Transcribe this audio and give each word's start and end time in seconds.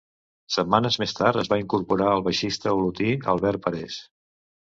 Setmanes 0.53 0.95
més 1.01 1.11
tard 1.17 1.41
es 1.41 1.51
va 1.51 1.59
incorporar 1.63 2.09
el 2.13 2.25
baixista 2.29 2.73
olotí 2.79 3.13
Albert 3.35 3.65
Parés. 3.67 3.99